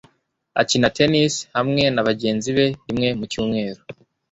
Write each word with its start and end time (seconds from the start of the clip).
Akina 0.61 0.87
tennis 0.97 1.33
hamwe 1.55 1.83
nabagenzi 1.93 2.49
be 2.57 2.65
rimwe 2.87 3.07
mu 3.17 3.25
cyumweru. 3.31 3.81